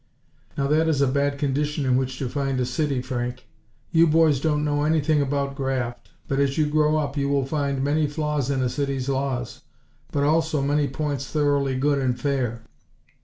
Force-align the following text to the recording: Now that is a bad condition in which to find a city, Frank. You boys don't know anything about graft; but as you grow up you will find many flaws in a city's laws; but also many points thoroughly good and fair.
Now 0.57 0.65
that 0.65 0.87
is 0.87 0.99
a 1.01 1.05
bad 1.07 1.37
condition 1.37 1.85
in 1.85 1.95
which 1.95 2.17
to 2.17 2.27
find 2.27 2.59
a 2.59 2.65
city, 2.65 3.03
Frank. 3.03 3.45
You 3.91 4.07
boys 4.07 4.39
don't 4.41 4.65
know 4.65 4.83
anything 4.83 5.21
about 5.21 5.53
graft; 5.53 6.09
but 6.27 6.39
as 6.39 6.57
you 6.57 6.65
grow 6.65 6.97
up 6.97 7.17
you 7.17 7.29
will 7.29 7.45
find 7.45 7.83
many 7.83 8.07
flaws 8.07 8.49
in 8.49 8.63
a 8.63 8.67
city's 8.69 9.09
laws; 9.09 9.61
but 10.11 10.23
also 10.23 10.59
many 10.59 10.87
points 10.87 11.27
thoroughly 11.29 11.75
good 11.75 11.99
and 11.99 12.19
fair. 12.19 12.63